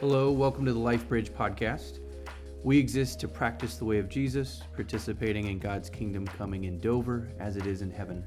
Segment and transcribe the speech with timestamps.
[0.00, 2.00] Hello, welcome to the Life Bridge podcast.
[2.62, 7.30] We exist to practice the way of Jesus, participating in God's kingdom coming in Dover
[7.40, 8.22] as it is in heaven.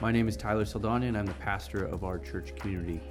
[0.00, 3.02] My name is Tyler Saldaña, and I'm the pastor of our church community.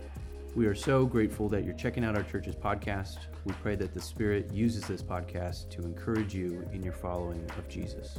[0.55, 3.17] We are so grateful that you're checking out our church's podcast.
[3.45, 7.69] We pray that the Spirit uses this podcast to encourage you in your following of
[7.69, 8.17] Jesus.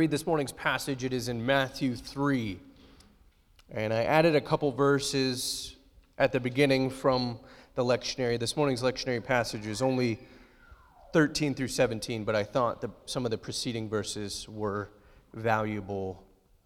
[0.00, 1.04] Read this morning's passage.
[1.04, 2.58] It is in Matthew 3.
[3.70, 5.76] And I added a couple verses
[6.16, 7.38] at the beginning from
[7.74, 8.40] the lectionary.
[8.40, 10.18] This morning's lectionary passage is only
[11.12, 14.88] 13 through 17, but I thought that some of the preceding verses were
[15.34, 16.24] valuable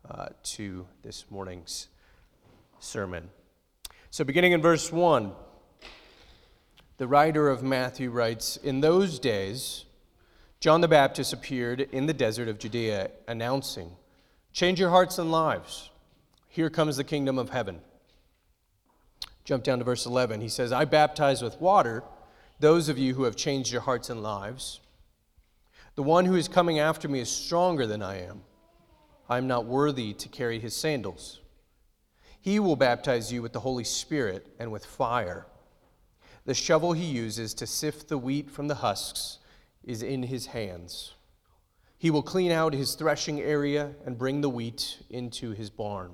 [0.09, 1.89] uh, to this morning's
[2.79, 3.31] sermon.
[4.11, 5.33] So, beginning in verse 1,
[6.99, 9.87] the writer of Matthew writes In those days,
[10.65, 13.91] John the Baptist appeared in the desert of Judea, announcing,
[14.55, 15.91] Change your hearts and lives.
[16.49, 17.83] Here comes the kingdom of heaven.
[19.45, 20.41] Jump down to verse 11.
[20.41, 22.03] He says, I baptize with water
[22.61, 24.81] those of you who have changed your hearts and lives.
[25.97, 28.41] The one who is coming after me is stronger than I am.
[29.29, 31.41] I am not worthy to carry his sandals.
[32.41, 35.45] He will baptize you with the Holy Spirit and with fire.
[36.47, 39.41] The shovel he uses to sift the wheat from the husks
[39.87, 41.15] is in his hands.
[41.99, 46.13] He will clean out his threshing area and bring the wheat into his barn.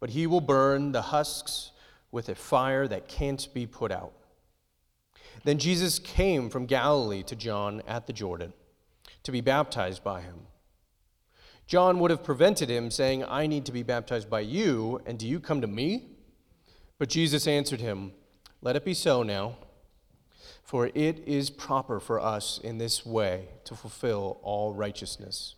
[0.00, 1.70] But he will burn the husks
[2.10, 4.12] with a fire that can't be put out.
[5.44, 8.52] Then Jesus came from Galilee to John at the Jordan
[9.22, 10.46] to be baptized by him.
[11.66, 15.26] John would have prevented him, saying, I need to be baptized by you, and do
[15.26, 16.10] you come to me?
[16.98, 18.12] But Jesus answered him,
[18.60, 19.56] Let it be so now
[20.64, 25.56] for it is proper for us in this way to fulfill all righteousness.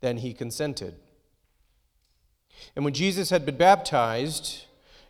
[0.00, 0.94] Then he consented.
[2.74, 4.64] And when Jesus had been baptized,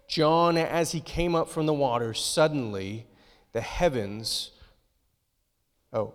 [0.09, 3.06] John, as he came up from the water, suddenly
[3.53, 4.51] the heavens,
[5.93, 6.15] oh,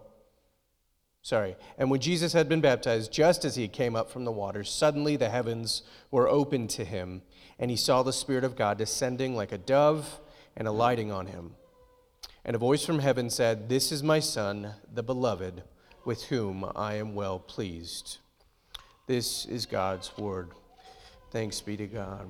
[1.21, 1.55] sorry.
[1.77, 5.15] And when Jesus had been baptized, just as he came up from the water, suddenly
[5.15, 7.21] the heavens were opened to him,
[7.57, 10.19] and he saw the Spirit of God descending like a dove
[10.55, 11.55] and alighting on him.
[12.47, 15.63] And a voice from heaven said, This is my Son, the beloved,
[16.05, 18.19] with whom I am well pleased.
[19.05, 20.51] This is God's word.
[21.29, 22.29] Thanks be to God.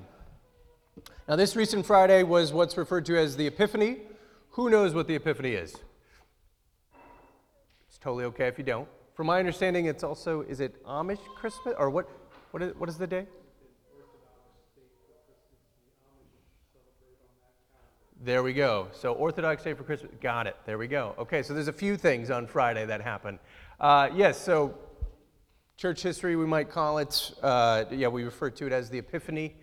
[1.28, 3.98] Now, this recent Friday was what's referred to as the Epiphany.
[4.50, 5.76] Who knows what the Epiphany is?
[7.88, 8.88] It's totally okay if you don't.
[9.14, 11.76] From my understanding, it's also, is it Amish Christmas?
[11.78, 12.10] Or what,
[12.50, 13.28] what, is, what is the day?
[18.24, 18.88] There we go.
[18.92, 20.10] So Orthodox Day for Christmas.
[20.20, 20.56] Got it.
[20.66, 21.14] There we go.
[21.18, 23.38] Okay, so there's a few things on Friday that happen.
[23.78, 24.76] Uh, yes, so
[25.76, 29.54] church history, we might call it, uh, yeah, we refer to it as the Epiphany.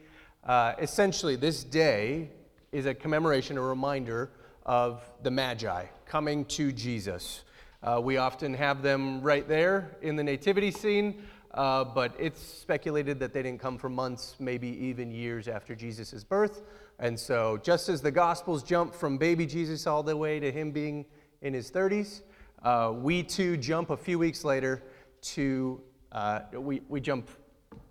[0.41, 2.29] Uh, essentially, this day
[2.71, 4.31] is a commemoration, a reminder
[4.65, 7.43] of the Magi coming to Jesus.
[7.83, 11.21] Uh, we often have them right there in the nativity scene,
[11.55, 16.23] uh, but it's speculated that they didn't come for months, maybe even years after Jesus'
[16.23, 16.61] birth.
[16.99, 20.71] And so, just as the Gospels jump from baby Jesus all the way to him
[20.71, 21.05] being
[21.41, 22.21] in his 30s,
[22.63, 24.81] uh, we too jump a few weeks later
[25.21, 25.81] to,
[26.13, 27.29] uh, we, we jump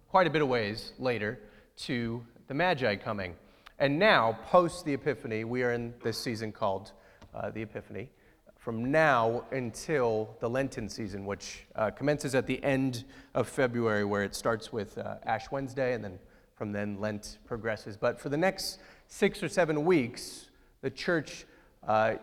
[0.08, 1.38] quite a bit of ways later
[1.76, 3.34] to the Magi coming.
[3.78, 6.92] And now, post the Epiphany, we are in this season called
[7.34, 8.08] uh, the Epiphany.
[8.56, 13.04] From now until the Lenten season, which uh, commences at the end
[13.34, 16.18] of February, where it starts with uh, Ash Wednesday, and then
[16.54, 17.96] from then Lent progresses.
[17.96, 18.78] But for the next
[19.14, 20.48] six or seven weeks,
[20.80, 21.46] the church
[21.86, 22.14] uh,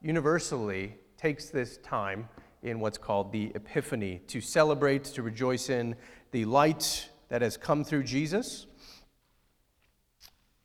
[0.00, 2.28] universally takes this time
[2.62, 5.96] in what's called the Epiphany to celebrate, to rejoice in
[6.30, 8.66] the light that has come through Jesus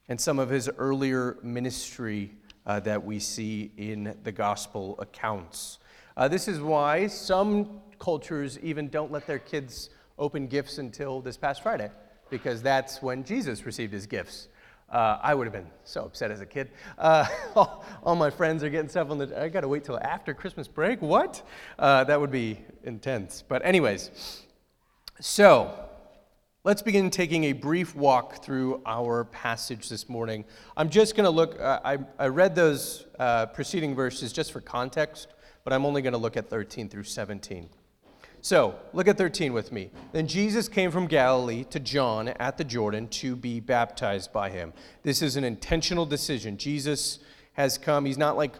[0.07, 2.35] and some of his earlier ministry
[2.67, 5.79] uh, that we see in the gospel accounts.
[6.15, 9.89] Uh, this is why some cultures even don't let their kids
[10.19, 11.89] open gifts until this past Friday,
[12.29, 14.47] because that's when Jesus received his gifts.
[14.91, 16.69] Uh, I would have been so upset as a kid.
[16.97, 19.41] Uh, all, all, my friends are getting stuff on the.
[19.41, 21.01] I got to wait till after Christmas break.
[21.01, 21.41] What?
[21.79, 23.41] Uh, that would be intense.
[23.47, 24.43] But anyways,
[25.21, 25.73] so
[26.65, 30.43] let's begin taking a brief walk through our passage this morning.
[30.75, 31.59] I'm just going to look.
[31.59, 35.29] Uh, I, I read those uh, preceding verses just for context,
[35.63, 37.69] but I'm only going to look at 13 through 17.
[38.43, 39.91] So, look at 13 with me.
[40.13, 44.73] Then Jesus came from Galilee to John at the Jordan to be baptized by him.
[45.03, 46.57] This is an intentional decision.
[46.57, 47.19] Jesus
[47.53, 48.03] has come.
[48.03, 48.53] He's not like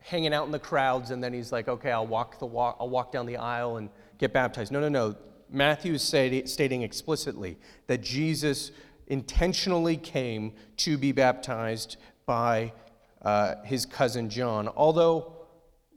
[0.00, 2.88] hanging out in the crowds and then he's like, okay, I'll walk, the walk, I'll
[2.88, 4.72] walk down the aisle and get baptized.
[4.72, 5.16] No, no, no.
[5.50, 7.58] Matthew is stating explicitly
[7.88, 8.70] that Jesus
[9.06, 12.72] intentionally came to be baptized by
[13.20, 14.68] uh, his cousin John.
[14.68, 15.34] Although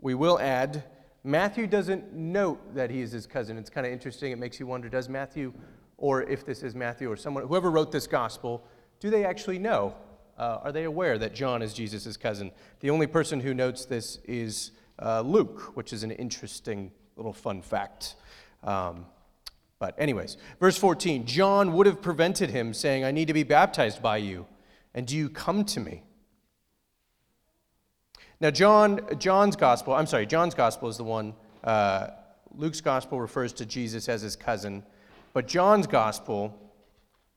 [0.01, 0.83] we will add,
[1.25, 3.57] Matthew doesn't note that he is his cousin.
[3.57, 4.31] It's kind of interesting.
[4.31, 5.53] It makes you wonder does Matthew,
[5.97, 8.63] or if this is Matthew or someone, whoever wrote this gospel,
[8.99, 9.95] do they actually know?
[10.37, 12.51] Uh, are they aware that John is Jesus' cousin?
[12.81, 14.69] The only person who notes this is
[15.01, 18.15] uh, Luke, which is an interesting little fun fact.
[18.63, 19.07] Um,
[19.79, 23.99] but, anyways, verse 14 John would have prevented him, saying, I need to be baptized
[23.99, 24.45] by you,
[24.93, 26.03] and do you come to me?
[28.41, 31.33] Now, John, John's gospel, I'm sorry, John's gospel is the one,
[31.63, 32.07] uh,
[32.53, 34.83] Luke's gospel refers to Jesus as his cousin,
[35.31, 36.53] but John's gospel,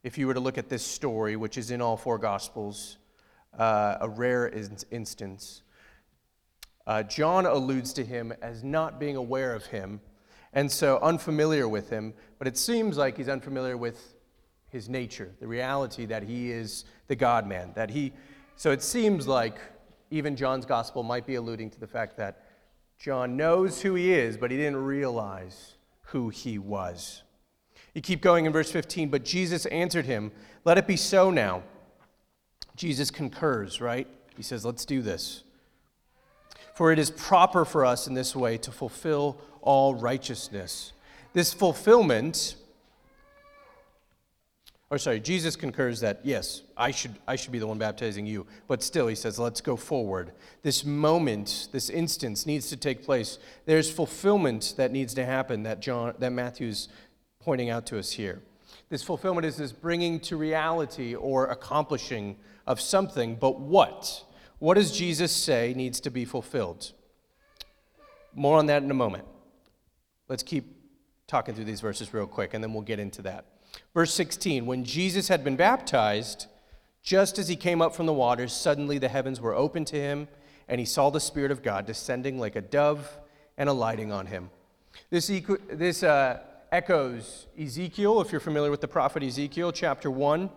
[0.03, 2.99] if you were to look at this story, which is in all four gospels,
[3.57, 5.63] uh, a rare in- instance,
[6.89, 10.01] uh, John alludes to him as not being aware of him
[10.53, 14.15] and so unfamiliar with him, but it seems like he's unfamiliar with
[14.69, 18.13] his nature, the reality that he is the God man, that he,
[18.57, 19.59] so it seems like
[20.11, 22.45] even John's gospel might be alluding to the fact that
[22.99, 27.23] John knows who he is, but he didn't realize who he was.
[27.95, 30.33] You keep going in verse 15, but Jesus answered him,
[30.65, 31.63] Let it be so now.
[32.77, 34.07] Jesus concurs, right?
[34.37, 35.45] He says, Let's do this.
[36.75, 40.93] For it is proper for us in this way to fulfill all righteousness.
[41.33, 42.55] This fulfillment,
[44.91, 48.47] or sorry, Jesus concurs that, yes, I should, I should be the one baptizing you.
[48.69, 50.33] But still, he says, let's go forward.
[50.63, 53.39] This moment, this instance needs to take place.
[53.67, 56.89] There's fulfillment that needs to happen that, John, that Matthew's
[57.39, 58.41] pointing out to us here.
[58.89, 62.37] This fulfillment is this bringing to reality or accomplishing
[62.67, 64.25] of something, but what?
[64.59, 66.93] What does Jesus say needs to be fulfilled?
[68.35, 69.27] More on that in a moment.
[70.29, 70.78] Let's keep
[71.29, 73.45] talking through these verses real quick, and then we'll get into that.
[73.95, 76.47] Verse 16 When Jesus had been baptized,
[77.03, 80.27] just as he came up from the waters, suddenly the heavens were opened to him,
[80.69, 83.19] and he saw the Spirit of God descending like a dove
[83.57, 84.51] and alighting on him.
[85.11, 85.31] This,
[85.71, 86.41] this uh,
[86.73, 90.51] echoes Ezekiel, if you're familiar with the prophet Ezekiel, chapter 1.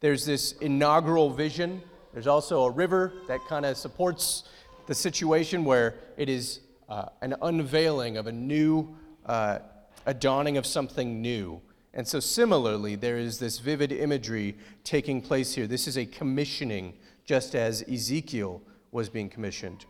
[0.00, 1.82] There's this inaugural vision.
[2.12, 4.44] There's also a river that kind of supports
[4.86, 9.58] the situation where it is uh, an unveiling of a new uh,
[10.06, 11.60] a dawning of something new.
[11.92, 15.66] And so, similarly, there is this vivid imagery taking place here.
[15.66, 16.94] This is a commissioning,
[17.24, 18.62] just as Ezekiel
[18.92, 19.84] was being commissioned.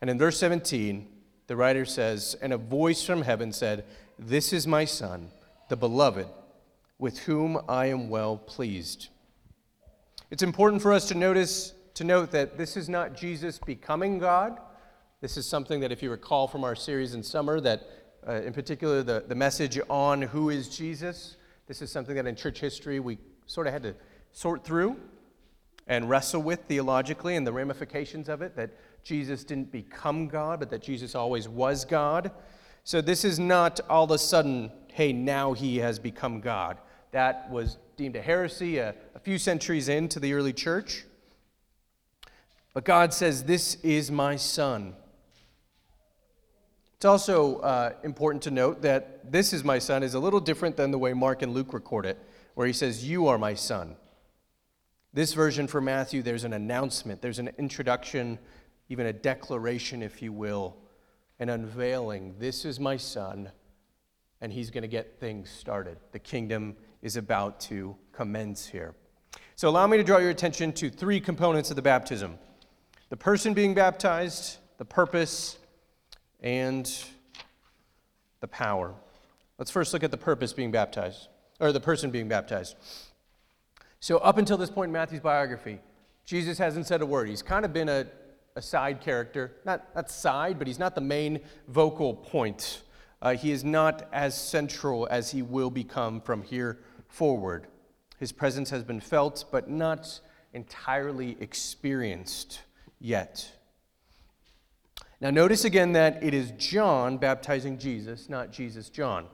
[0.00, 1.06] And in verse 17,
[1.46, 3.84] the writer says, And a voice from heaven said,
[4.18, 5.30] This is my son,
[5.68, 6.26] the beloved,
[6.98, 9.08] with whom I am well pleased.
[10.30, 14.60] It's important for us to notice to note that this is not Jesus becoming God.
[15.20, 18.52] This is something that, if you recall from our series in summer, that uh, in
[18.52, 21.36] particular, the, the message on who is Jesus.
[21.66, 23.94] This is something that in church history we sort of had to
[24.32, 24.96] sort through
[25.86, 28.70] and wrestle with theologically and the ramifications of it that
[29.02, 32.30] Jesus didn't become God, but that Jesus always was God.
[32.84, 36.78] So this is not all of a sudden, hey, now he has become God.
[37.12, 41.04] That was deemed a heresy a, a few centuries into the early church.
[42.74, 44.94] But God says, This is my son
[46.98, 50.76] it's also uh, important to note that this is my son is a little different
[50.76, 52.18] than the way Mark and Luke record it,
[52.54, 53.94] where he says, You are my son.
[55.12, 58.36] This version for Matthew, there's an announcement, there's an introduction,
[58.88, 60.76] even a declaration, if you will,
[61.38, 62.34] an unveiling.
[62.40, 63.52] This is my son,
[64.40, 65.98] and he's going to get things started.
[66.10, 68.96] The kingdom is about to commence here.
[69.54, 72.40] So, allow me to draw your attention to three components of the baptism
[73.08, 75.58] the person being baptized, the purpose,
[76.40, 77.04] and
[78.40, 78.94] the power.
[79.58, 81.28] Let's first look at the purpose being baptized,
[81.60, 82.76] or the person being baptized.
[84.00, 85.80] So, up until this point in Matthew's biography,
[86.24, 87.28] Jesus hasn't said a word.
[87.28, 88.06] He's kind of been a,
[88.54, 89.56] a side character.
[89.64, 92.82] Not, not side, but he's not the main vocal point.
[93.20, 96.78] Uh, he is not as central as he will become from here
[97.08, 97.66] forward.
[98.20, 100.20] His presence has been felt, but not
[100.52, 102.60] entirely experienced
[103.00, 103.50] yet.
[105.20, 109.26] Now, notice again that it is John baptizing Jesus, not Jesus John.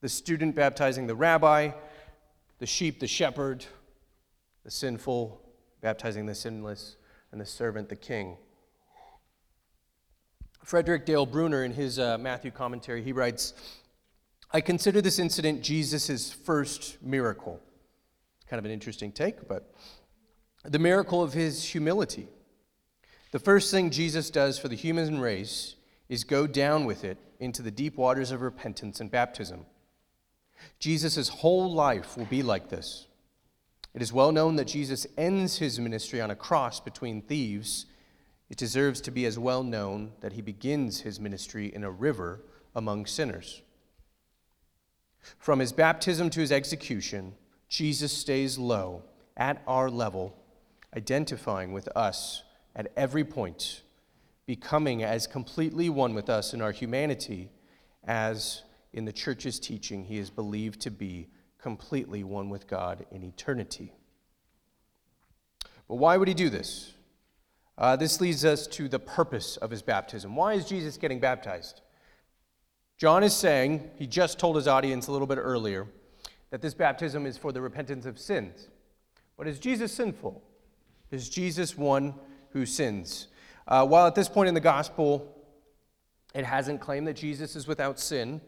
[0.00, 1.72] The student baptizing the rabbi,
[2.58, 3.66] the sheep, the shepherd,
[4.64, 5.42] the sinful
[5.82, 6.96] baptizing the sinless,
[7.32, 8.38] and the servant, the king.
[10.62, 13.52] Frederick Dale Bruner, in his uh, Matthew commentary, he writes
[14.50, 17.60] I consider this incident Jesus' first miracle.
[18.48, 19.74] Kind of an interesting take, but
[20.64, 22.28] the miracle of his humility.
[23.34, 25.74] The first thing Jesus does for the human race
[26.08, 29.66] is go down with it into the deep waters of repentance and baptism.
[30.78, 33.08] Jesus' whole life will be like this.
[33.92, 37.86] It is well known that Jesus ends his ministry on a cross between thieves.
[38.50, 42.40] It deserves to be as well known that he begins his ministry in a river
[42.72, 43.62] among sinners.
[45.38, 47.34] From his baptism to his execution,
[47.68, 49.02] Jesus stays low
[49.36, 50.36] at our level,
[50.94, 52.44] identifying with us
[52.76, 53.82] at every point,
[54.46, 57.50] becoming as completely one with us in our humanity
[58.06, 58.62] as
[58.92, 61.28] in the church's teaching he is believed to be
[61.58, 63.92] completely one with God in eternity.
[65.88, 66.92] But why would he do this?
[67.76, 70.36] Uh, this leads us to the purpose of his baptism.
[70.36, 71.80] Why is Jesus getting baptized?
[72.98, 75.88] John is saying, he just told his audience a little bit earlier,
[76.50, 78.68] that this baptism is for the repentance of sins.
[79.36, 80.40] But is Jesus sinful?
[81.10, 82.14] Is Jesus one
[82.54, 83.28] who sins?
[83.68, 85.36] Uh, while at this point in the gospel,
[86.34, 88.40] it hasn't claimed that Jesus is without sin,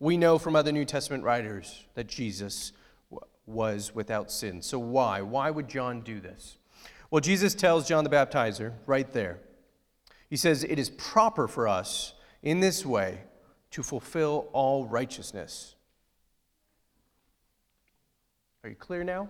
[0.00, 2.72] we know from other New Testament writers that Jesus
[3.10, 4.62] w- was without sin.
[4.62, 5.20] So why?
[5.20, 6.56] Why would John do this?
[7.10, 9.40] Well, Jesus tells John the Baptizer right there.
[10.28, 13.22] He says, It is proper for us in this way
[13.72, 15.74] to fulfill all righteousness.
[18.64, 19.28] Are you clear now?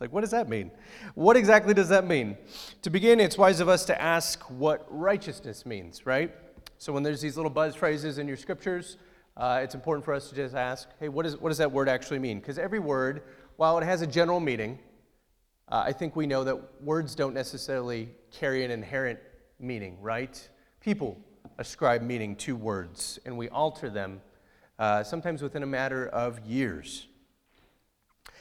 [0.00, 0.70] It's like, what does that mean?
[1.14, 2.38] What exactly does that mean?
[2.80, 6.34] To begin, it's wise of us to ask what righteousness means, right?
[6.78, 8.96] So when there's these little buzz phrases in your scriptures,
[9.36, 11.86] uh, it's important for us to just ask, hey, what, is, what does that word
[11.86, 12.40] actually mean?
[12.40, 13.24] Because every word,
[13.56, 14.78] while it has a general meaning,
[15.68, 19.18] uh, I think we know that words don't necessarily carry an inherent
[19.58, 20.48] meaning, right?
[20.80, 21.18] People
[21.58, 24.22] ascribe meaning to words, and we alter them
[24.78, 27.06] uh, sometimes within a matter of years.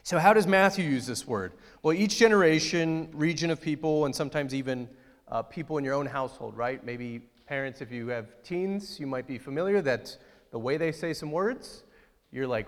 [0.03, 1.53] So, how does Matthew use this word?
[1.83, 4.87] Well, each generation, region of people, and sometimes even
[5.27, 6.83] uh, people in your own household, right?
[6.83, 10.15] Maybe parents, if you have teens, you might be familiar that
[10.51, 11.83] the way they say some words,
[12.31, 12.67] you're like,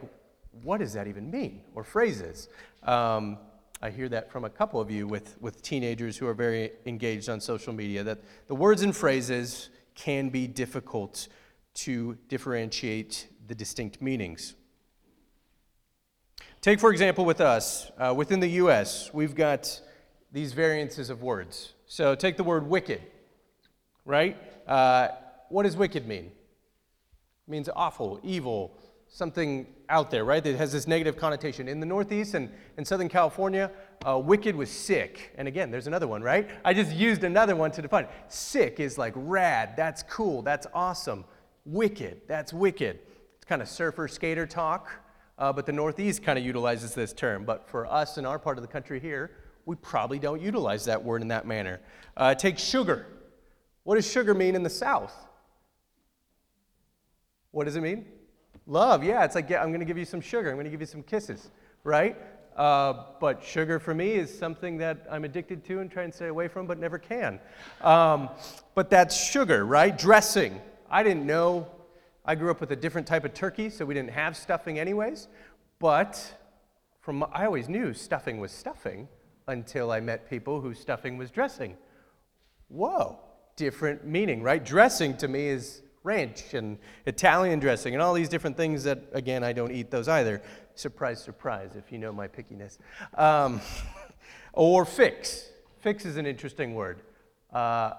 [0.64, 1.62] what does that even mean?
[1.76, 2.50] Or phrases.
[2.84, 3.38] Um,
[3.82, 7.30] I hear that from a couple of you with, with teenagers who are very engaged
[7.30, 11.28] on social media, that the words and phrases can be difficult
[11.74, 14.56] to differentiate the distinct meanings.
[16.62, 19.82] Take, for example, with us, uh, within the US, we've got
[20.32, 21.74] these variances of words.
[21.88, 23.02] So take the word wicked,
[24.06, 24.38] right?
[24.68, 25.08] Uh,
[25.50, 26.26] what does wicked mean?
[26.26, 28.78] It means awful, evil,
[29.08, 30.44] something out there, right?
[30.44, 31.68] That has this negative connotation.
[31.68, 33.72] In the Northeast and in Southern California,
[34.08, 35.34] uh, wicked was sick.
[35.40, 36.48] And again, there's another one, right?
[36.64, 38.12] I just used another one to define it.
[38.28, 41.26] Sick is like rad, that's cool, that's awesome.
[41.66, 43.00] Wicked, that's wicked.
[43.38, 45.01] It's kind of surfer skater talk
[45.42, 47.46] uh, but the Northeast kind of utilizes this term.
[47.46, 49.32] But for us in our part of the country here,
[49.66, 51.82] we probably don't utilize that word in that manner.
[52.16, 53.08] Uh, take sugar.
[53.84, 55.14] What does sugar mean in the South?
[57.50, 58.06] What does it mean?
[58.68, 59.26] Love, yeah.
[59.26, 60.50] It's like, yeah, I'm going to give you some sugar.
[60.50, 61.50] I'm going to give you some kisses,
[61.84, 62.16] right?
[62.56, 66.28] Uh, but sugar for me is something that I'm addicted to and try and stay
[66.28, 67.40] away from, but never can.
[67.82, 68.30] Um,
[68.76, 69.98] but that's sugar, right?
[69.98, 70.62] Dressing.
[70.88, 71.66] I didn't know
[72.24, 75.28] I grew up with a different type of turkey, so we didn't have stuffing anyways.
[75.80, 76.38] But
[77.00, 79.08] from I always knew stuffing was stuffing
[79.48, 81.76] until I met people whose stuffing was dressing.
[82.68, 83.20] Whoa,
[83.56, 84.64] different meaning, right?
[84.64, 89.44] Dressing to me is ranch and Italian dressing and all these different things that, again,
[89.44, 90.42] I don't eat those either.
[90.76, 92.78] Surprise, surprise, if you know my pickiness.
[93.16, 93.62] Um,
[94.54, 95.50] or fix.
[95.80, 97.02] Fix is an interesting word.
[97.52, 97.94] Uh,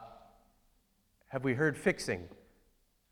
[1.29, 2.29] have we heard fixing?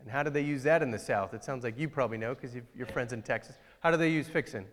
[0.00, 1.35] And how do they use that in the South?
[1.35, 3.57] It sounds like you probably know because you're friends in Texas.
[3.80, 4.66] How do they use fixing?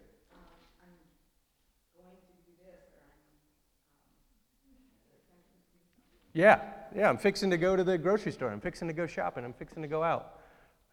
[6.33, 6.61] Yeah,
[6.95, 8.51] yeah, I'm fixing to go to the grocery store.
[8.51, 9.43] I'm fixing to go shopping.
[9.43, 10.39] I'm fixing to go out.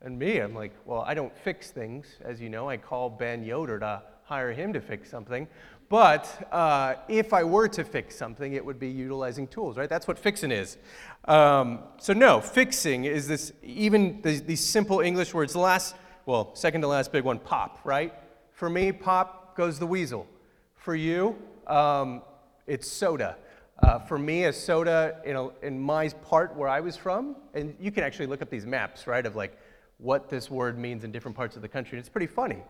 [0.01, 2.07] And me, I'm like, well, I don't fix things.
[2.23, 5.47] As you know, I call Ben Yoder to hire him to fix something.
[5.89, 9.89] But uh, if I were to fix something, it would be utilizing tools, right?
[9.89, 10.79] That's what fixing is.
[11.27, 15.53] Um, so, no, fixing is this, even these, simple English words.
[15.53, 15.95] The last,
[16.27, 18.15] well, second to last big one, pop, right?
[18.53, 20.27] For me, pop goes the weasel.
[20.75, 21.37] For you,
[21.67, 22.23] um,
[22.67, 23.37] it's soda.
[23.83, 27.75] Uh, for me, a soda in, a, in my part where I was from, and
[27.79, 29.59] you can actually look up these maps, right, of like
[29.99, 31.99] what this word means in different parts of the country.
[31.99, 32.63] And it's pretty funny.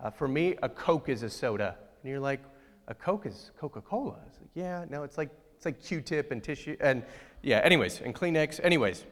[0.00, 1.76] Uh, for me, a Coke is a soda.
[2.06, 2.38] And you're like,
[2.86, 4.14] a Coke is Coca-Cola.
[4.28, 7.02] It's like, yeah, no, it's like it's like Q-tip and tissue and
[7.42, 8.60] yeah, anyways, and Kleenex.
[8.62, 9.04] Anyways,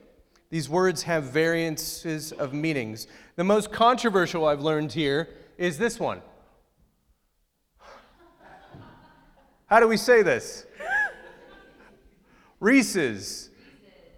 [0.48, 3.08] these words have variances of meanings.
[3.34, 6.22] The most controversial I've learned here is this one.
[9.66, 10.64] How do we say this?
[12.60, 13.50] Reese's.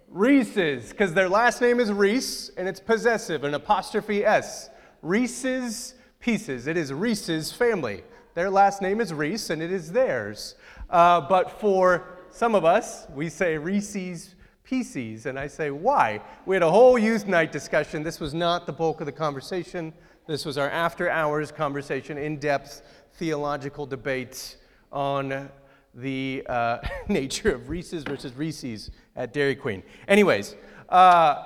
[0.07, 4.69] Reese's, because their last name is Reese and it's possessive, an apostrophe S.
[5.01, 6.67] Reese's Pieces.
[6.67, 8.03] It is Reese's family.
[8.37, 10.53] Their last name is Reese and it is theirs.
[10.91, 16.21] Uh, but for some of us, we say Reese's Pieces, and I say, why?
[16.45, 18.03] We had a whole youth night discussion.
[18.03, 19.91] This was not the bulk of the conversation.
[20.27, 24.57] This was our after hours conversation, in depth theological debates
[24.91, 25.49] on
[25.95, 26.77] the uh,
[27.07, 29.81] nature of Reese's versus Reese's at Dairy Queen.
[30.07, 30.55] Anyways,
[30.89, 31.43] uh,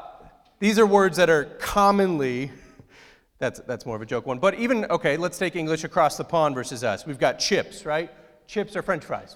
[0.59, 2.51] these are words that are commonly,
[3.41, 6.23] that's, that's more of a joke one, but even, okay, let's take English across the
[6.23, 7.05] pond versus us.
[7.05, 8.11] We've got chips, right?
[8.47, 9.35] Chips are french fries.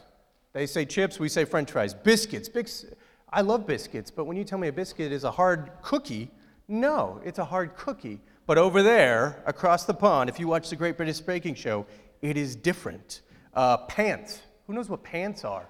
[0.54, 1.94] They say chips, we say french fries.
[1.94, 2.48] Biscuits.
[2.48, 2.86] Bis-
[3.34, 6.30] I love biscuits, but when you tell me a biscuit is a hard cookie,
[6.68, 8.22] no, it's a hard cookie.
[8.46, 11.88] But over there, across the pond, if you watch the Great British Baking Show,
[12.22, 13.22] it is different.
[13.56, 14.40] Uh, pants.
[14.68, 15.68] Who knows what pants are?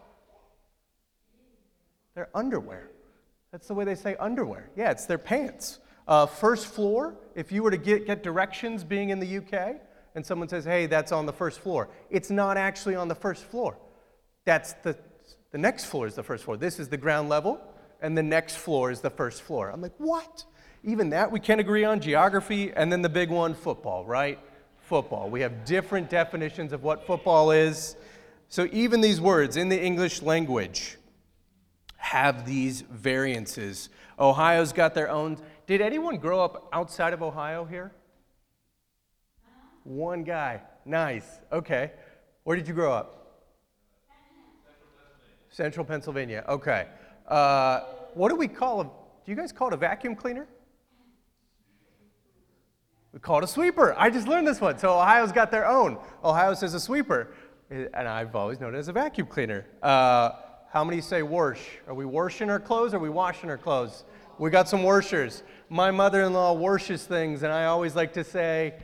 [2.15, 2.91] They're underwear.
[3.51, 4.69] That's the way they say underwear.
[4.75, 5.79] Yeah, it's their pants.
[6.07, 9.77] Uh, first floor, if you were to get, get directions being in the UK
[10.13, 13.43] and someone says, hey, that's on the first floor, it's not actually on the first
[13.43, 13.77] floor.
[14.45, 14.97] That's the,
[15.51, 16.57] the next floor is the first floor.
[16.57, 17.59] This is the ground level,
[18.01, 19.69] and the next floor is the first floor.
[19.71, 20.43] I'm like, what?
[20.83, 24.39] Even that we can't agree on geography, and then the big one, football, right?
[24.77, 25.29] Football.
[25.29, 27.95] We have different definitions of what football is.
[28.49, 30.97] So even these words in the English language
[31.97, 33.89] have these variances.
[34.19, 35.37] Ohio's got their own.
[35.67, 37.91] Did anyone grow up outside of Ohio here?
[39.83, 40.61] One guy.
[40.85, 41.39] Nice.
[41.51, 41.91] Okay.
[42.43, 43.41] Where did you grow up?
[45.49, 46.43] Central Pennsylvania.
[46.47, 46.87] Okay.
[47.27, 47.81] Uh,
[48.13, 48.83] what do we call a?
[48.83, 50.47] Do you guys call it a vacuum cleaner?
[53.11, 53.95] We call it a sweeper.
[53.97, 54.77] I just learned this one.
[54.77, 55.97] So Ohio's got their own.
[56.23, 57.33] Ohio says a sweeper,
[57.71, 59.65] and I've always known it as a vacuum cleaner.
[59.81, 60.31] Uh,
[60.69, 61.61] how many say wash?
[61.87, 64.03] Are we washing our clothes or are we washing our clothes?
[64.37, 65.43] We got some washers.
[65.69, 68.75] My mother-in-law worships things, and I always like to say,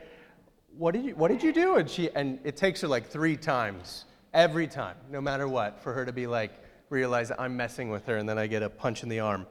[0.77, 3.37] "What did you What did you do?" And she and it takes her like three
[3.37, 6.51] times every time, no matter what, for her to be like
[6.89, 9.45] realize I'm messing with her, and then I get a punch in the arm.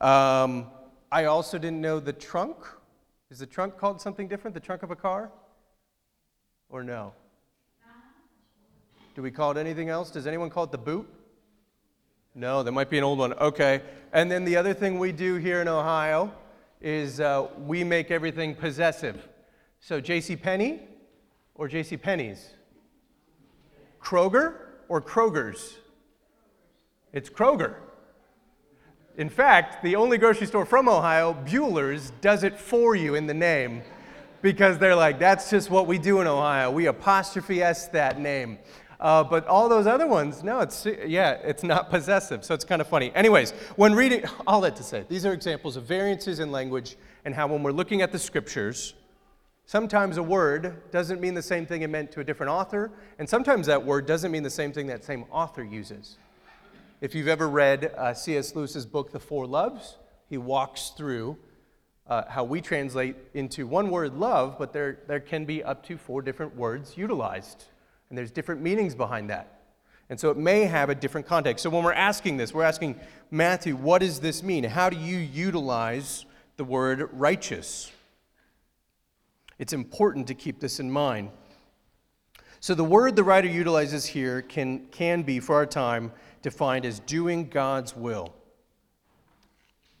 [0.00, 0.66] Um,
[1.12, 2.56] I also didn't know the trunk
[3.34, 4.54] is the trunk called something different?
[4.54, 5.32] The trunk of a car?
[6.68, 7.12] Or no?
[9.16, 10.10] Do we call it anything else?
[10.10, 11.08] Does anyone call it the boot?
[12.34, 13.32] No, that might be an old one.
[13.32, 13.82] Okay.
[14.12, 16.32] And then the other thing we do here in Ohio
[16.80, 19.28] is uh, we make everything possessive.
[19.80, 20.36] So J.C.
[20.36, 20.80] Penney
[21.54, 21.96] or J.C.
[21.96, 22.50] Penney's?
[24.00, 24.56] Kroger
[24.88, 25.78] or Kroger's?
[27.12, 27.76] It's Kroger.
[29.16, 33.34] In fact, the only grocery store from Ohio, Buehler's, does it for you in the
[33.34, 33.82] name
[34.42, 36.70] because they're like, that's just what we do in Ohio.
[36.70, 38.58] We apostrophe S that name.
[39.04, 42.42] Uh, but all those other ones, no, it's, yeah, it's not possessive.
[42.42, 43.12] So it's kind of funny.
[43.14, 47.34] Anyways, when reading, all that to say, these are examples of variances in language and
[47.34, 48.94] how when we're looking at the scriptures,
[49.66, 53.28] sometimes a word doesn't mean the same thing it meant to a different author, and
[53.28, 56.16] sometimes that word doesn't mean the same thing that same author uses.
[57.02, 58.56] If you've ever read uh, C.S.
[58.56, 59.98] Lewis's book, The Four Loves,
[60.30, 61.36] he walks through
[62.06, 65.98] uh, how we translate into one word love, but there, there can be up to
[65.98, 67.66] four different words utilized.
[68.08, 69.60] And there's different meanings behind that.
[70.10, 71.62] And so it may have a different context.
[71.62, 74.64] So when we're asking this, we're asking Matthew, what does this mean?
[74.64, 77.90] How do you utilize the word righteous?
[79.58, 81.30] It's important to keep this in mind.
[82.60, 86.12] So the word the writer utilizes here can, can be, for our time,
[86.42, 88.34] defined as doing God's will.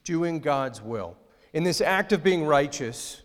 [0.02, 1.16] Doing God's will.
[1.52, 3.22] In this act of being righteous,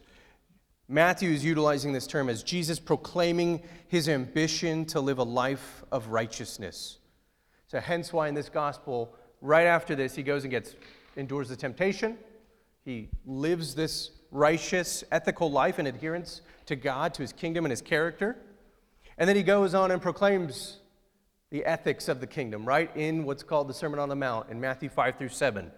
[0.91, 6.07] Matthew is utilizing this term as Jesus proclaiming his ambition to live a life of
[6.07, 6.97] righteousness.
[7.67, 10.73] So, hence why in this gospel, right after this, he goes and gets
[11.15, 12.17] endures the temptation.
[12.83, 17.83] He lives this righteous, ethical life in adherence to God, to his kingdom, and his
[17.83, 18.35] character.
[19.19, 20.79] And then he goes on and proclaims
[21.51, 22.89] the ethics of the kingdom, right?
[22.97, 25.71] In what's called the Sermon on the Mount in Matthew 5 through 7.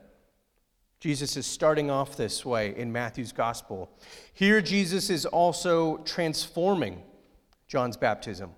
[1.01, 3.89] Jesus is starting off this way in Matthew's gospel.
[4.35, 7.01] Here, Jesus is also transforming
[7.67, 8.51] John's baptism.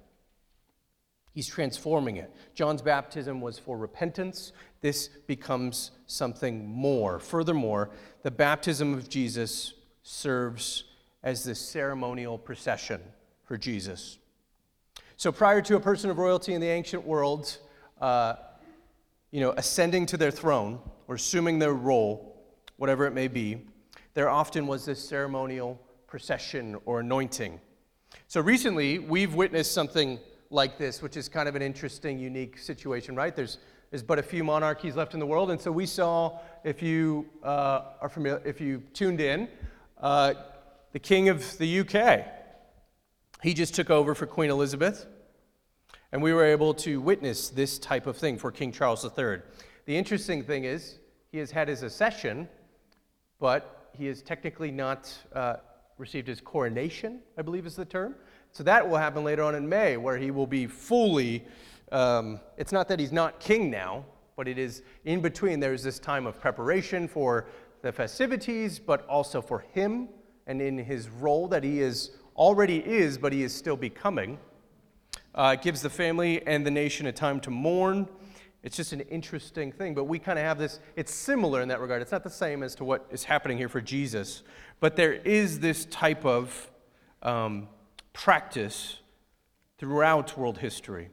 [1.34, 2.30] He's transforming it.
[2.54, 4.52] John's baptism was for repentance.
[4.82, 7.18] This becomes something more.
[7.18, 7.92] Furthermore,
[8.24, 10.84] the baptism of Jesus serves
[11.24, 13.00] as the ceremonial procession
[13.46, 14.18] for Jesus.
[15.16, 17.58] So prior to a person of royalty in the ancient world,
[18.02, 18.36] uh,
[19.32, 22.33] you know, ascending to their throne or assuming their role,
[22.84, 23.62] whatever it may be,
[24.14, 27.58] there often was this ceremonial procession or anointing.
[28.28, 30.20] So recently, we've witnessed something
[30.50, 33.34] like this, which is kind of an interesting, unique situation, right?
[33.34, 36.82] There's, There's but a few monarchies left in the world, and so we saw, if
[36.82, 39.48] you uh, are familiar, if you tuned in,
[40.02, 40.34] uh,
[40.92, 42.26] the King of the UK.
[43.44, 45.06] He just took over for Queen Elizabeth,
[46.12, 49.38] and we were able to witness this type of thing for King Charles III.
[49.86, 51.00] The interesting thing is,
[51.32, 52.48] he has had his accession,
[53.44, 55.56] but he has technically not uh,
[55.98, 58.16] received his coronation, I believe is the term.
[58.54, 61.44] So that will happen later on in May, where he will be fully.
[61.92, 64.06] Um, it's not that he's not king now,
[64.38, 65.60] but it is in between.
[65.60, 67.48] There's this time of preparation for
[67.82, 70.08] the festivities, but also for him
[70.48, 74.40] and in his role that he is already is, but he is still becoming.
[75.36, 78.08] Uh, it gives the family and the nation a time to mourn.
[78.64, 81.82] It's just an interesting thing, but we kind of have this, it's similar in that
[81.82, 82.02] regard.
[82.02, 84.42] It's not the same as to what is happening here for Jesus,
[84.80, 86.72] but there is this type of
[87.22, 87.68] um,
[88.14, 89.00] practice
[89.78, 91.10] throughout world history.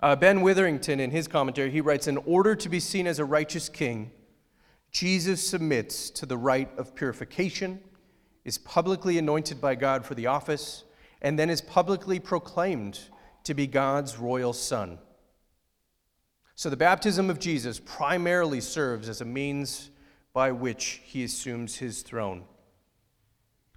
[0.00, 3.24] Uh, ben Witherington, in his commentary, he writes In order to be seen as a
[3.24, 4.10] righteous king,
[4.90, 7.80] Jesus submits to the rite of purification,
[8.46, 10.84] is publicly anointed by God for the office,
[11.20, 13.00] and then is publicly proclaimed
[13.44, 14.98] to be God's royal son.
[16.58, 19.92] So the baptism of Jesus primarily serves as a means
[20.32, 22.42] by which he assumes his throne.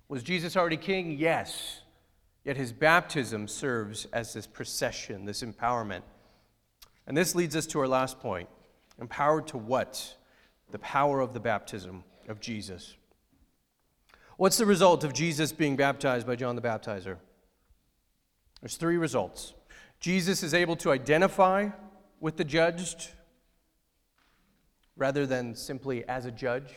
[0.07, 1.15] Was Jesus already king?
[1.15, 1.81] Yes.
[2.43, 6.01] Yet his baptism serves as this procession, this empowerment.
[7.05, 8.49] And this leads us to our last point.
[8.99, 10.15] Empowered to what?
[10.71, 12.95] The power of the baptism of Jesus.
[14.37, 17.17] What's the result of Jesus being baptized by John the Baptizer?
[18.59, 19.53] There's three results.
[19.99, 21.69] Jesus is able to identify
[22.21, 23.09] with the judged
[24.95, 26.69] rather than simply as a judge.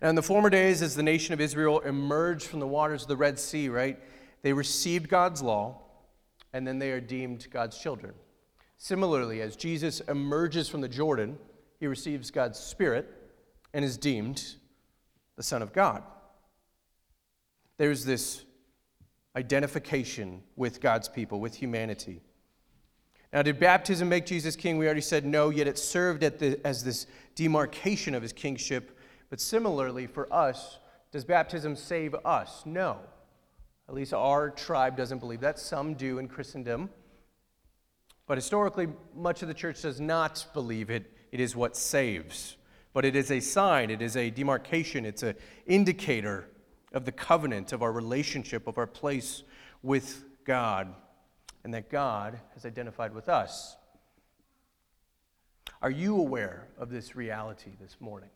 [0.00, 3.08] Now, in the former days, as the nation of Israel emerged from the waters of
[3.08, 3.98] the Red Sea, right,
[4.42, 5.80] they received God's law,
[6.52, 8.14] and then they are deemed God's children.
[8.76, 11.38] Similarly, as Jesus emerges from the Jordan,
[11.80, 13.08] he receives God's Spirit
[13.74, 14.54] and is deemed
[15.36, 16.02] the Son of God.
[17.76, 18.44] There's this
[19.34, 22.20] identification with God's people, with humanity.
[23.32, 24.78] Now, did baptism make Jesus king?
[24.78, 28.98] We already said no, yet it served the, as this demarcation of his kingship
[29.30, 30.78] but similarly, for us,
[31.12, 32.62] does baptism save us?
[32.64, 32.98] No.
[33.88, 35.58] At least our tribe doesn't believe that.
[35.58, 36.90] Some do in Christendom.
[38.26, 41.12] But historically, much of the church does not believe it.
[41.32, 42.56] It is what saves.
[42.92, 45.36] But it is a sign, it is a demarcation, it's an
[45.66, 46.48] indicator
[46.92, 49.42] of the covenant, of our relationship, of our place
[49.82, 50.94] with God,
[51.64, 53.76] and that God has identified with us.
[55.80, 58.30] Are you aware of this reality this morning?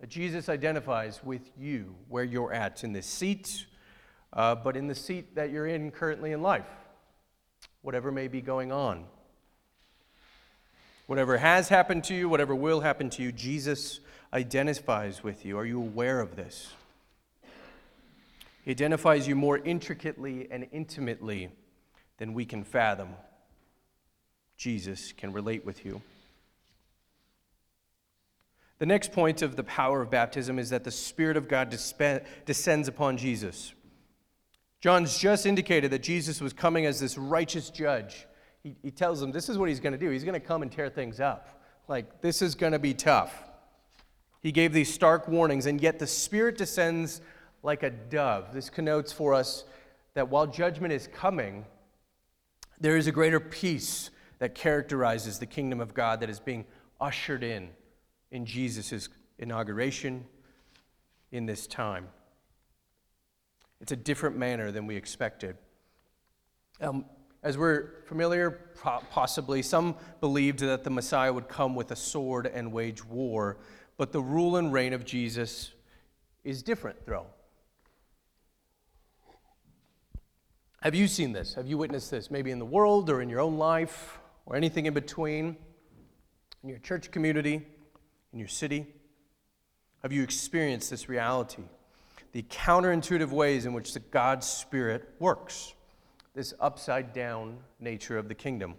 [0.00, 3.66] That Jesus identifies with you where you're at in this seat,
[4.32, 6.66] uh, but in the seat that you're in currently in life,
[7.82, 9.04] whatever may be going on.
[11.06, 14.00] Whatever has happened to you, whatever will happen to you, Jesus
[14.32, 15.58] identifies with you.
[15.58, 16.72] Are you aware of this?
[18.62, 21.50] He identifies you more intricately and intimately
[22.18, 23.10] than we can fathom.
[24.56, 26.02] Jesus can relate with you.
[28.78, 32.24] The next point of the power of baptism is that the Spirit of God disp-
[32.46, 33.74] descends upon Jesus.
[34.80, 38.26] John's just indicated that Jesus was coming as this righteous judge.
[38.62, 40.10] He, he tells them this is what he's going to do.
[40.10, 41.62] He's going to come and tear things up.
[41.88, 43.44] Like, this is going to be tough.
[44.40, 47.20] He gave these stark warnings, and yet the Spirit descends
[47.62, 48.52] like a dove.
[48.52, 49.64] This connotes for us
[50.14, 51.64] that while judgment is coming,
[52.80, 56.64] there is a greater peace that characterizes the kingdom of God that is being
[57.00, 57.70] ushered in
[58.30, 60.24] in Jesus' inauguration
[61.32, 62.08] in this time.
[63.80, 65.56] It's a different manner than we expected.
[66.80, 67.04] Um,
[67.42, 68.50] as we're familiar,
[69.10, 73.56] possibly, some believed that the Messiah would come with a sword and wage war,
[73.96, 75.72] but the rule and reign of Jesus
[76.44, 77.26] is different, though.
[80.82, 81.54] Have you seen this?
[81.54, 82.30] Have you witnessed this?
[82.30, 85.56] Maybe in the world or in your own life or anything in between,
[86.62, 87.66] in your church community?
[88.32, 88.86] in your city?
[90.02, 91.62] Have you experienced this reality?
[92.32, 95.74] The counterintuitive ways in which the God's Spirit works,
[96.34, 98.74] this upside down nature of the kingdom.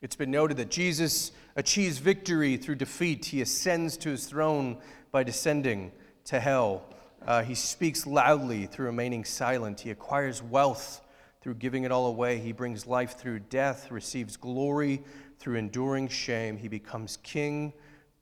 [0.00, 3.26] It's been noted that Jesus achieves victory through defeat.
[3.26, 4.78] He ascends to his throne
[5.10, 5.92] by descending
[6.26, 6.84] to hell.
[7.26, 9.80] Uh, he speaks loudly through remaining silent.
[9.80, 11.00] He acquires wealth
[11.40, 12.38] through giving it all away.
[12.38, 15.02] He brings life through death, receives glory
[15.38, 17.72] through enduring shame, he becomes king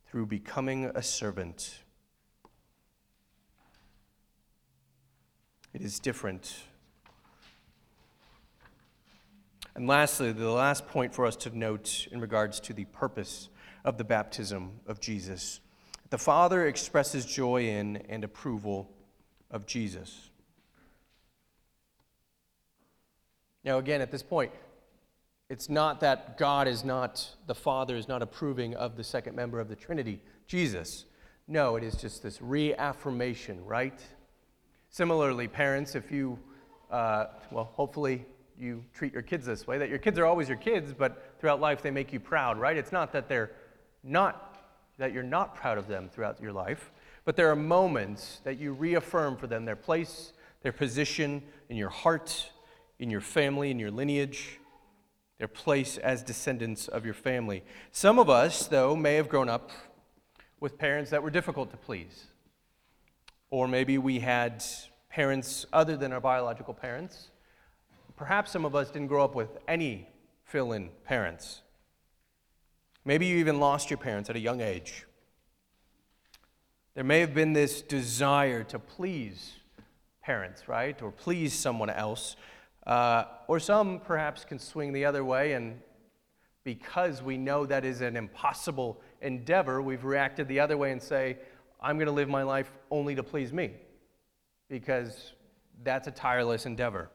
[0.07, 1.79] through becoming a servant.
[5.73, 6.65] It is different.
[9.75, 13.49] And lastly, the last point for us to note in regards to the purpose
[13.85, 15.61] of the baptism of Jesus.
[16.11, 18.91] The Father expresses joy in and approval
[19.53, 20.31] of Jesus.
[23.65, 24.51] Now, again, at this point,
[25.49, 29.61] it's not that God is not, the Father is not approving of the second member
[29.61, 31.05] of the Trinity, Jesus.
[31.47, 34.01] No, it is just this reaffirmation, right?
[34.89, 36.39] Similarly, parents, if you,
[36.91, 38.25] uh, well, hopefully
[38.59, 41.61] you treat your kids this way, that your kids are always your kids, but throughout
[41.61, 42.77] life they make you proud, right?
[42.77, 43.51] It's not that they're
[44.03, 44.65] not,
[44.99, 46.92] that you're not proud of them throughout your life,
[47.25, 50.33] but there are moments that you reaffirm for them their place,
[50.63, 52.51] their position in your heart,
[52.99, 54.59] in your family, in your lineage,
[55.39, 57.65] their place as descendants of your family.
[57.91, 59.71] Some of us, though, may have grown up
[60.61, 62.27] with parents that were difficult to please.
[63.51, 64.63] Or maybe we had
[65.11, 67.31] parents other than our biological parents.
[68.17, 70.09] Perhaps some of us didn't grow up with any
[70.45, 71.63] fill in parents.
[73.05, 75.05] Maybe you even lost your parents at a young age.
[76.95, 79.55] There may have been this desire to please
[80.23, 81.01] parents, right?
[81.01, 82.37] Or please someone else.
[82.87, 85.81] Uh, or some perhaps can swing the other way, and
[86.65, 91.39] because we know that is an impossible endeavor, we've reacted the other way and say,
[91.81, 93.73] I'm going to live my life only to please me,
[94.69, 95.33] because
[95.83, 97.09] that's a tireless endeavor.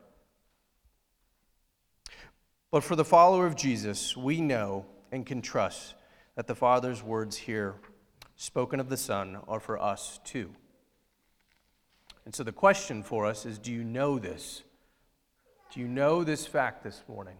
[2.72, 5.96] But for the follower of Jesus, we know and can trust
[6.36, 7.76] that the Father's words here,
[8.38, 10.52] spoken of the Son, are for us too.
[12.24, 14.64] And so the question for us is do you know this?
[15.74, 17.38] Do you know this fact this morning?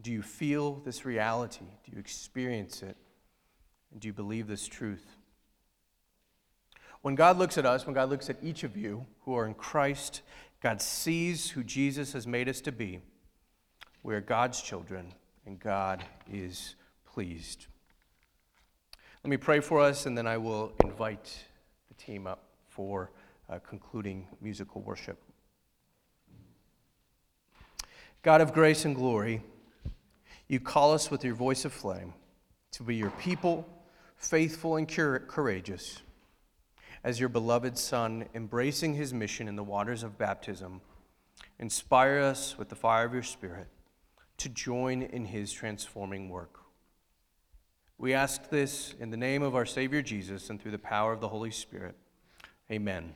[0.00, 1.64] Do you feel this reality?
[1.84, 2.96] Do you experience it?
[3.92, 5.06] And do you believe this truth?
[7.02, 9.54] When God looks at us, when God looks at each of you who are in
[9.54, 10.22] Christ,
[10.62, 13.00] God sees who Jesus has made us to be.
[14.02, 15.14] We are God's children,
[15.46, 17.66] and God is pleased.
[19.26, 21.36] Let me pray for us, and then I will invite
[21.88, 23.10] the team up for
[23.50, 25.20] uh, concluding musical worship.
[28.22, 29.42] God of grace and glory,
[30.46, 32.14] you call us with your voice of flame
[32.70, 33.68] to be your people,
[34.16, 36.02] faithful and courageous,
[37.02, 40.80] as your beloved Son, embracing his mission in the waters of baptism.
[41.58, 43.66] Inspire us with the fire of your Spirit
[44.36, 46.60] to join in his transforming work.
[47.98, 51.20] We ask this in the name of our Savior Jesus and through the power of
[51.20, 51.96] the Holy Spirit.
[52.70, 53.14] Amen.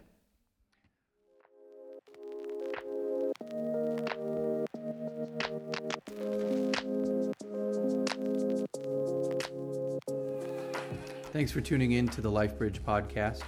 [11.33, 13.43] Thanks for tuning in to the LifeBridge podcast.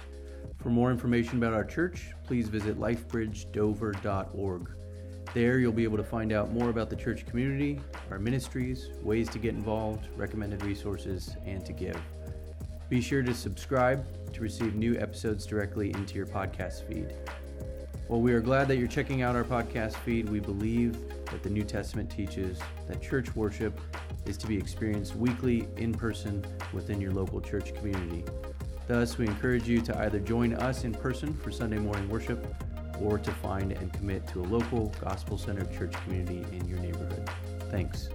[0.61, 4.69] For more information about our church, please visit lifebridgedover.org.
[5.33, 7.79] There, you'll be able to find out more about the church community,
[8.11, 11.99] our ministries, ways to get involved, recommended resources, and to give.
[12.87, 17.15] Be sure to subscribe to receive new episodes directly into your podcast feed.
[18.07, 20.97] While we are glad that you're checking out our podcast feed, we believe
[21.31, 23.81] that the New Testament teaches that church worship
[24.27, 28.23] is to be experienced weekly in person within your local church community.
[28.87, 32.55] Thus, we encourage you to either join us in person for Sunday morning worship
[33.03, 37.29] or to find and commit to a local gospel centered church community in your neighborhood.
[37.69, 38.09] Thanks.